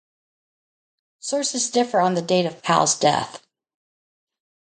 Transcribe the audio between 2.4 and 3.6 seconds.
of Powell's death.